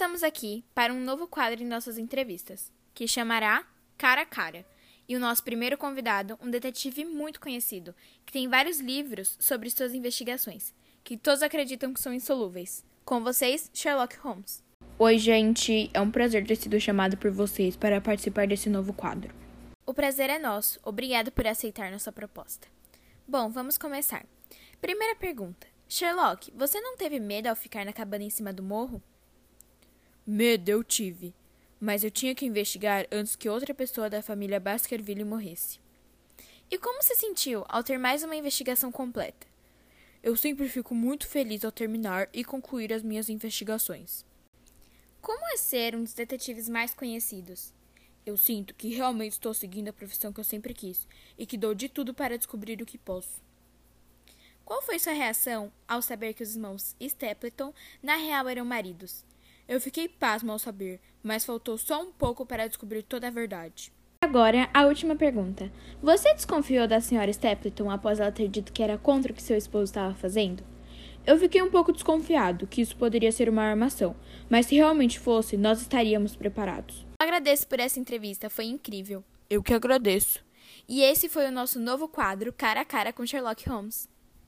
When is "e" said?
5.06-5.14, 36.70-36.78, 42.32-42.44, 51.36-51.44, 80.88-81.00